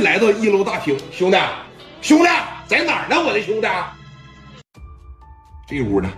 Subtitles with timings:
[0.00, 1.38] 来到一楼大厅，兄弟，
[2.00, 2.24] 兄弟
[2.66, 3.16] 在哪儿呢？
[3.22, 3.68] 我的兄弟，
[5.68, 6.10] 这屋呢？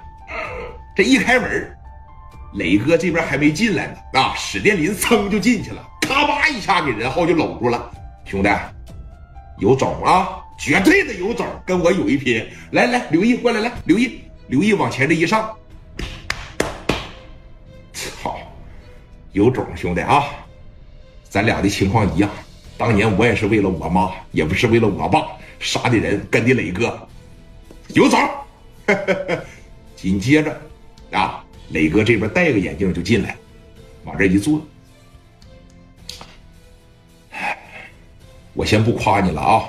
[0.95, 1.77] 这一开门，
[2.55, 7.91] 磊哥这边还没进来呢，啊，史殿林噌就进去了，咔吧一下给任浩就搂住了。
[8.25, 8.49] 兄弟，
[9.59, 12.47] 有种啊，绝对的有种，跟我有一拼。
[12.71, 15.55] 来来，刘毅过来，来，刘毅，刘毅往前这一上，
[17.93, 18.39] 操，
[19.33, 20.25] 有种，兄弟啊，
[21.29, 22.31] 咱俩的情况一样。
[22.83, 25.25] 当年我也是为了我妈，也不是为了我爸，
[25.61, 26.99] 杀的人跟的磊哥，
[27.95, 28.19] 有种。
[29.95, 30.61] 紧接着
[31.13, 33.37] 啊，磊哥这边戴个眼镜就进来，
[34.03, 34.61] 往这一坐。
[38.53, 39.63] 我先不夸你了啊，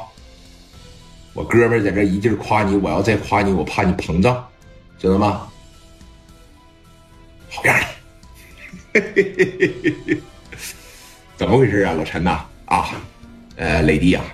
[1.33, 4.43] 我哥们在这一劲夸你，我要再夸你，我怕你膨胀，
[4.97, 5.47] 知道吗？
[7.47, 7.79] 好样
[8.91, 10.17] 的！
[11.37, 12.43] 怎么回事啊，老陈呐？
[12.73, 12.89] 啊
[13.55, 14.25] 呃，磊弟啊，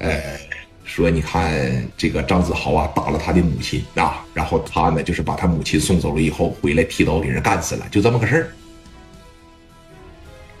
[0.00, 0.38] 呃，
[0.84, 8.52] 说你看这个张子豪啊打了他的母亲啊，然后他呢就是把他母亲送走了以后回来提刀给人干死了，就这么个事儿。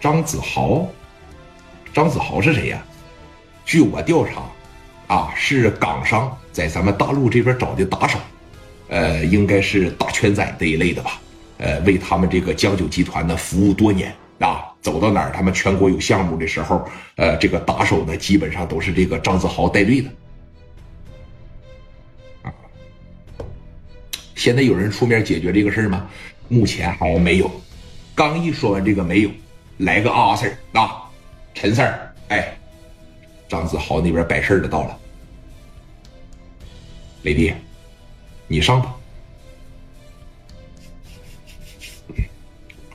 [0.00, 0.88] 张子豪，
[1.92, 2.82] 张子豪是谁呀？
[3.66, 8.18] 据我调查，啊，是港商在咱们大陆这边找的打手，
[8.88, 11.20] 呃，应该是大圈仔这一类的吧，
[11.58, 14.10] 呃，为他们这个江九集团呢服务多年。
[14.80, 20.10] 走到哪儿，他们全国有项目的时候，呃，这个打手呢，基本上都是这个张子豪带队的。
[22.42, 22.52] 啊，
[24.34, 26.08] 现在有人出面解决这个事儿吗？
[26.48, 27.50] 目前还没有。
[28.14, 29.30] 刚一说完这个没有，
[29.78, 31.08] 来个阿 Sir 啊，
[31.54, 31.94] 陈 Sir，
[32.28, 32.58] 哎，
[33.48, 34.98] 张子豪那边摆事儿的到了，
[37.22, 37.54] 雷弟，
[38.48, 38.94] 你上吧，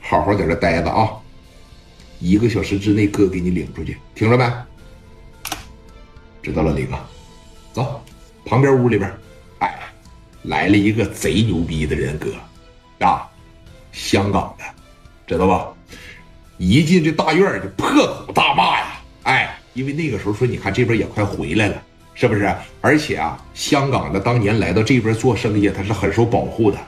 [0.00, 1.22] 好好在这待着啊。
[2.18, 4.50] 一个小时之内，哥给你领出去，听着没？
[6.42, 6.96] 知道了，李哥，
[7.72, 8.02] 走，
[8.44, 9.12] 旁边屋里边，
[9.58, 9.78] 哎，
[10.44, 13.28] 来了一个贼牛逼的人，哥，啊，
[13.92, 14.64] 香港的，
[15.26, 15.68] 知道吧？
[16.56, 21.82] 一进这大院就破口大骂呀，哎，因为那个时候说，你看这边也快回来了，
[22.14, 22.54] 是不是？
[22.80, 26.78] 而且啊，香港的当年来到这边做生意，他是很受保护的，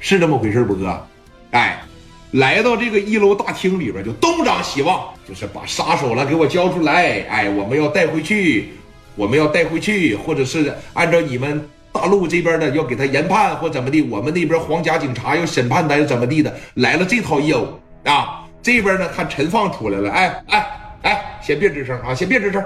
[0.00, 1.06] 是这么回事不，哥？
[1.52, 1.80] 哎。
[2.32, 7.22] 来到这个一楼大厅里边，就东张西望，就是把杀手了给我交出来。
[7.30, 8.70] 哎，我们要带回去，
[9.14, 17.66] 我们要带回去，或者是按照你们大陆这边的要给他研判或怎么地，我们那边皇家警察要审判他又怎么地的，来了这套业务
[18.04, 18.44] 啊。
[18.62, 20.66] 这边呢，看陈放出来了，哎哎
[21.02, 22.62] 哎，先别吱声啊，先别吱声。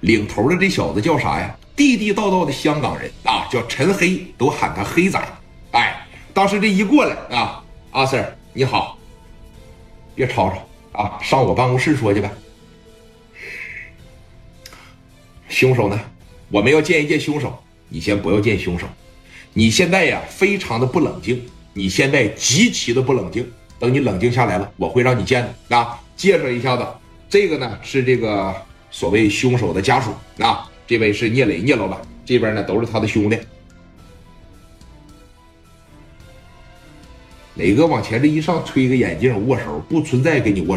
[0.00, 1.56] 领头的这小子叫啥呀？
[1.76, 5.20] 地地道道的香港人啊，叫陈黑，都喊他黑仔。
[6.36, 8.98] 当时这一过来啊，阿 Sir 你好，
[10.14, 12.30] 别吵吵啊，上我办公室说去呗。
[15.48, 15.98] 凶手呢？
[16.50, 17.58] 我们要见一见凶手。
[17.88, 18.86] 你先不要见凶手，
[19.54, 21.42] 你现在呀非常的不冷静，
[21.72, 23.50] 你现在极其的不冷静。
[23.78, 25.98] 等你冷静下来了，我会让你见的啊。
[26.18, 26.86] 介绍一下子，
[27.30, 28.54] 这个呢是这个
[28.90, 30.10] 所谓凶手的家属
[30.44, 33.38] 啊，这位是聂磊聂老板，这边呢都是他的兄弟。
[37.56, 40.74] 磊哥往前这一上，推个眼镜，握手，不存在给你握手。